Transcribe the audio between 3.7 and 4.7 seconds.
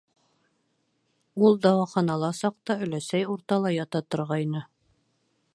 ята торғайны.